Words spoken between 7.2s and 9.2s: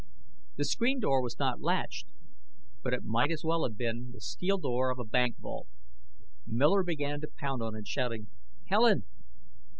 to pound on it, shouting: "Helen!